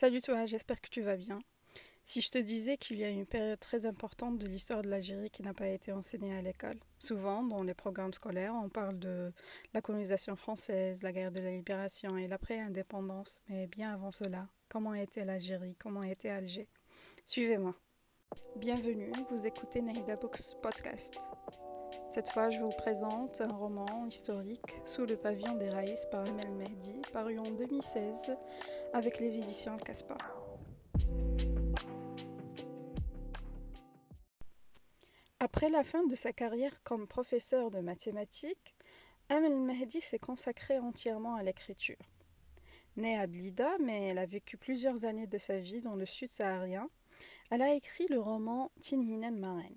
[0.00, 1.40] Salut toi, j'espère que tu vas bien.
[2.04, 5.28] Si je te disais qu'il y a une période très importante de l'histoire de l'Algérie
[5.28, 9.32] qui n'a pas été enseignée à l'école, souvent dans les programmes scolaires, on parle de
[9.74, 14.94] la colonisation française, la guerre de la libération et l'après-indépendance, mais bien avant cela, comment
[14.94, 16.68] était l'Algérie, comment était Alger?
[17.26, 17.74] Suivez-moi.
[18.54, 21.32] Bienvenue, vous écoutez Nahida Books Podcast.
[22.10, 26.50] Cette fois, je vous présente un roman historique sous le pavillon des Raïs par Amel
[26.52, 28.34] Mehdi, paru en 2016
[28.94, 30.16] avec les éditions Caspa.
[35.38, 38.74] Après la fin de sa carrière comme professeur de mathématiques,
[39.28, 42.00] Amel Mehdi s'est consacrée entièrement à l'écriture.
[42.96, 46.32] Née à Blida, mais elle a vécu plusieurs années de sa vie dans le sud
[46.32, 46.88] saharien,
[47.50, 49.76] elle a écrit le roman Tinhinen Maren.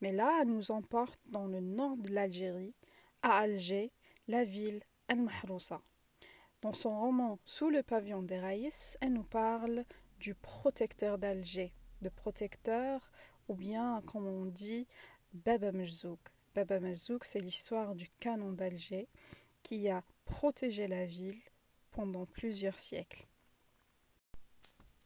[0.00, 2.76] Mais là, elle nous emporte dans le nord de l'Algérie,
[3.22, 3.92] à Alger,
[4.28, 5.80] la ville Al-Mahrousa.
[6.60, 9.84] Dans son roman Sous le pavillon des Raïs, elle nous parle
[10.18, 13.10] du protecteur d'Alger, de protecteur,
[13.48, 14.86] ou bien, comme on dit,
[15.32, 16.20] Baba Merzouk.
[16.54, 19.08] Baba Merzouk, c'est l'histoire du canon d'Alger
[19.62, 21.40] qui a protégé la ville
[21.90, 23.26] pendant plusieurs siècles.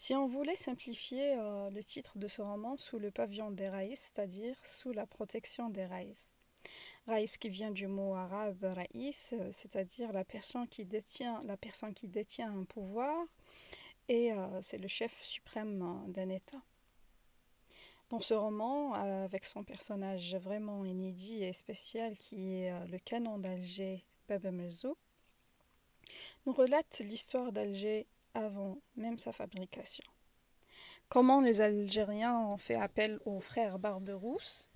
[0.00, 3.98] Si on voulait simplifier euh, le titre de ce roman sous le pavillon des Raïs,
[3.98, 6.36] c'est-à-dire sous la protection des Raïs.
[7.08, 13.26] Raïs qui vient du mot arabe Raïs, euh, c'est-à-dire la personne qui détient un pouvoir
[14.08, 16.62] et euh, c'est le chef suprême d'un État.
[18.10, 24.04] Dans ce roman, avec son personnage vraiment inédit et spécial qui est le canon d'Alger,
[24.28, 24.94] Baba nous
[26.52, 28.06] relate l'histoire d'Alger
[28.38, 30.04] avant même sa fabrication.
[31.08, 34.70] Comment les Algériens ont fait appel aux frères Barberousse,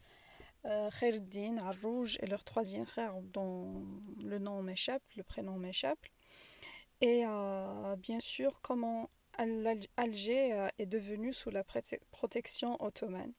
[0.64, 3.84] euh, Kherdin, Arrouj et leur troisième frère dont
[4.24, 6.06] le nom m'échappe, le prénom m'échappe.
[7.00, 13.32] Et euh, bien sûr, comment Alger euh, est devenu sous la protection ottomane.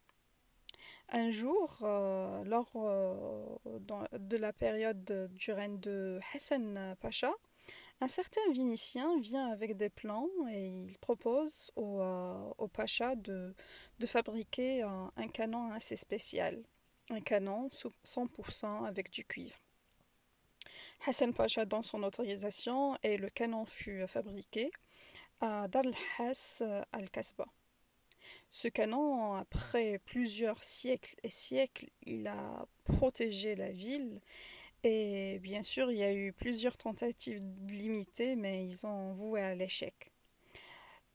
[1.09, 7.31] Un jour, euh, lors de la période du règne de Hassan Pacha,
[8.02, 13.55] un certain Vénitien vient avec des plans et il propose au, euh, Pacha de,
[14.05, 16.61] fabriquer un, canon assez spécial,
[17.09, 19.58] un canon 100% avec du cuivre.
[21.05, 24.71] Hassan Pacha donne son autorisation et le canon fut fabriqué
[25.39, 27.45] à Dalhas al-Kasba.
[28.49, 34.21] Ce canon, après plusieurs siècles et siècles, il a protégé la ville
[34.83, 39.55] et bien sûr, il y a eu plusieurs tentatives limitées, mais ils ont voué à
[39.55, 40.11] l'échec.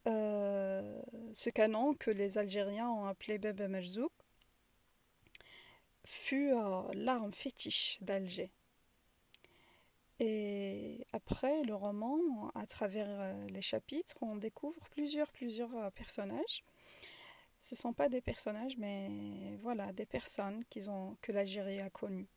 [0.07, 1.01] Euh,
[1.33, 4.11] ce canon, que les Algériens ont appelé Bebe Merzouk,
[6.05, 8.51] fut euh, l'arme fétiche d'Alger.
[10.19, 16.63] Et après le roman, à travers euh, les chapitres, on découvre plusieurs, plusieurs personnages.
[17.61, 22.29] Ce ne sont pas des personnages, mais voilà, des personnes que l'Algérie a connues.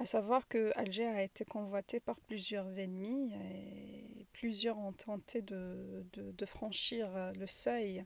[0.00, 6.04] À savoir que Alger a été convoité par plusieurs ennemis et plusieurs ont tenté de,
[6.46, 8.04] franchir le seuil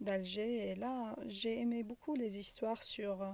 [0.00, 0.70] d'Alger.
[0.70, 3.26] Et là, j'ai aimé beaucoup les histoires sur,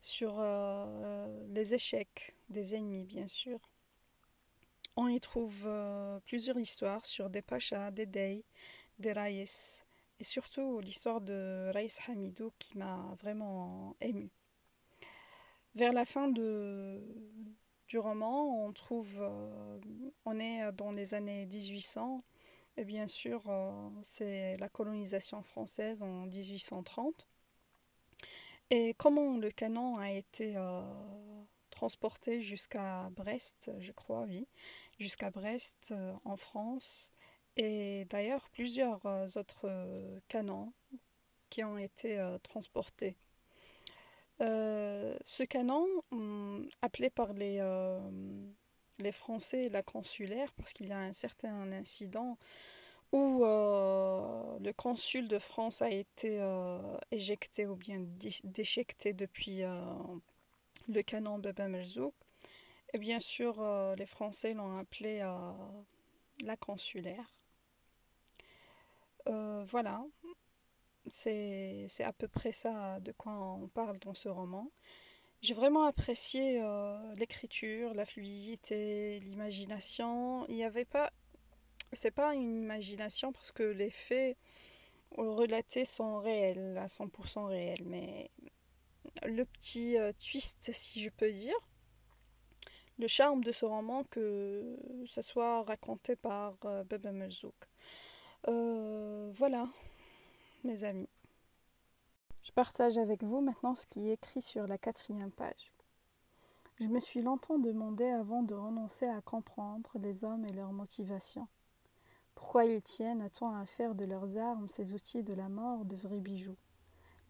[0.00, 3.60] sur euh, les échecs des ennemis, bien sûr.
[4.96, 8.44] On y trouve euh, plusieurs histoires sur des pachas, des dey,
[8.98, 9.86] des raïs,
[10.20, 14.30] et surtout l'histoire de Raïs Hamidou qui m'a vraiment ému.
[15.74, 19.80] Vers la fin du roman, euh,
[20.26, 22.22] on est dans les années 1800,
[22.76, 27.26] et bien sûr, euh, c'est la colonisation française en 1830.
[28.68, 30.82] Et comment le canon a été euh,
[31.70, 34.46] transporté jusqu'à Brest, je crois, oui,
[34.98, 35.94] jusqu'à Brest
[36.26, 37.14] en France,
[37.56, 39.06] et d'ailleurs plusieurs
[39.38, 40.74] autres canons
[41.48, 43.16] qui ont été transportés
[44.42, 48.00] euh, ce canon, hum, appelé par les, euh,
[48.98, 52.38] les Français la consulaire, parce qu'il y a un certain incident
[53.12, 56.40] où euh, le consul de France a été
[57.10, 58.00] éjecté ou bien
[58.44, 59.62] déjecté depuis
[60.88, 62.14] le canon Baba Merzouk.
[62.94, 63.62] Et bien sûr,
[63.96, 65.18] les Français l'ont appelé
[66.44, 67.34] la consulaire.
[69.26, 70.02] voilà,
[71.08, 74.70] c'est à peu près ça de quoi on parle dans ce roman.
[75.42, 80.46] J'ai vraiment apprécié euh, l'écriture, la fluidité, l'imagination.
[80.48, 81.10] Il n'y avait pas.
[81.92, 84.36] C'est pas une imagination parce que les faits
[85.16, 87.84] relatés sont réels, à 100% réels.
[87.84, 88.30] Mais
[89.26, 91.56] le petit euh, twist, si je peux dire,
[92.98, 94.76] le charme de ce roman, que
[95.06, 97.28] ce soit raconté par euh, Bebe.
[98.48, 99.68] Euh, voilà,
[100.64, 101.08] mes amis.
[102.42, 105.72] Je partage avec vous maintenant ce qui est écrit sur la quatrième page.
[106.80, 111.48] Je me suis longtemps demandé avant de renoncer à comprendre les hommes et leurs motivations.
[112.34, 115.84] Pourquoi ils tiennent à tant à faire de leurs armes ces outils de la mort
[115.84, 116.56] de vrais bijoux?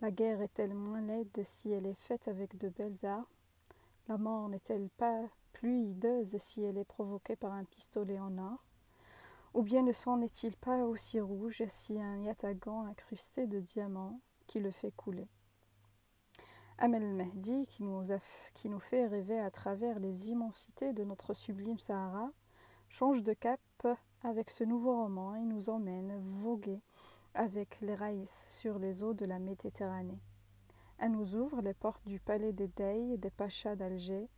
[0.00, 3.26] La guerre est-elle moins laide si elle est faite avec de belles armes?
[4.08, 8.64] La mort n'est-elle pas plus hideuse si elle est provoquée par un pistolet en or?
[9.54, 14.60] Ou bien le sang n'est-il pas aussi rouge si un yatagan incrusté de diamants qui
[14.60, 15.28] le fait couler?
[16.78, 17.64] Amel nous,
[18.54, 22.30] qui nous fait rêver à travers les immensités de notre sublime Sahara,
[22.88, 23.60] change de cap
[24.22, 26.80] avec ce nouveau roman et nous emmène voguer
[27.34, 30.20] avec les raïs sur les eaux de la Méditerranée.
[30.98, 34.28] Elle nous ouvre les portes du palais des Dey et des Pachas d'Alger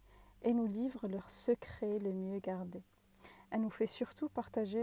[0.42, 2.84] et nous livre leurs secrets les mieux gardés.
[3.54, 4.82] Elle nous fait surtout partager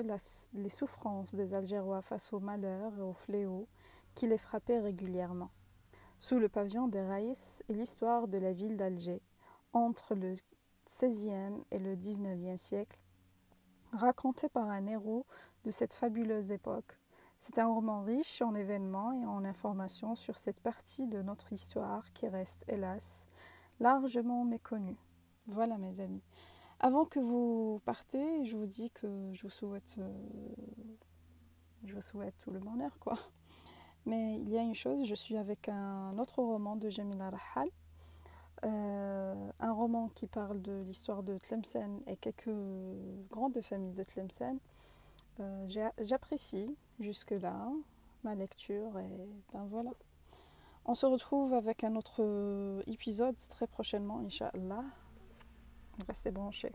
[0.53, 3.67] les souffrances des Algérois face aux malheurs et aux fléaux
[4.15, 5.51] qui les frappaient régulièrement.
[6.21, 9.21] Sous le pavillon des Raïs est l'histoire de la ville d'Alger,
[9.73, 10.37] entre le
[10.85, 12.97] XVIe et le XIXe siècle,
[13.91, 15.25] racontée par un héros
[15.65, 16.97] de cette fabuleuse époque.
[17.39, 22.13] C'est un roman riche en événements et en informations sur cette partie de notre histoire
[22.13, 23.27] qui reste, hélas,
[23.81, 24.97] largement méconnue.
[25.47, 26.23] Voilà mes amis.
[26.83, 30.11] Avant que vous partez, je vous dis que je vous souhaite, euh,
[31.85, 33.19] je vous souhaite tout le bonheur, quoi.
[34.07, 37.69] Mais il y a une chose, je suis avec un autre roman de Jamila Rahal,
[38.65, 42.49] euh, un roman qui parle de l'histoire de Tlemcen et quelques
[43.29, 44.57] grandes familles de Tlemcen.
[45.39, 45.67] Euh,
[45.99, 47.71] j'apprécie jusque-là
[48.23, 49.91] ma lecture et ben voilà.
[50.85, 54.83] On se retrouve avec un autre épisode très prochainement, Inch'Allah.
[56.07, 56.71] Restez branchés.